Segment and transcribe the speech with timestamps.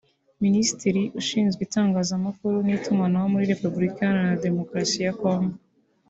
[0.43, 5.55] Minisitiri Ushinzwe itangazamakuru n’itumanaho muri Repubulika Iharanira Demokarasi ya Congo